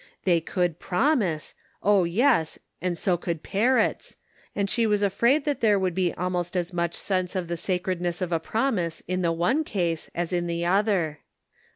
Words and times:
They 0.23 0.41
could 0.41 0.79
promise, 0.79 1.53
oh 1.83 2.05
yes 2.05 2.57
and 2.81 2.97
so 2.97 3.17
could 3.17 3.43
parrots, 3.43 4.17
and 4.55 4.67
she 4.67 4.87
was 4.87 5.03
afraid 5.03 5.45
that 5.45 5.59
there 5.59 5.77
would 5.77 5.93
be 5.93 6.11
almost 6.15 6.55
as 6.55 6.73
much 6.73 6.95
sense 6.95 7.35
of 7.35 7.47
the 7.47 7.55
sacred 7.55 8.01
ness 8.01 8.19
of 8.19 8.31
a 8.31 8.39
promise 8.39 9.03
in 9.07 9.21
the 9.21 9.31
one 9.31 9.63
case 9.63 10.09
as 10.15 10.33
in 10.33 10.47
the 10.47 10.65
other. 10.65 11.19